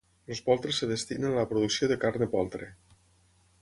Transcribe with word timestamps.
Els 0.35 0.39
poltres 0.47 0.79
es 0.87 0.91
destinen 0.93 1.29
a 1.35 1.41
la 1.41 1.45
producció 1.53 1.93
de 1.93 2.01
carn 2.07 2.25
de 2.27 2.33
poltre. 2.37 2.75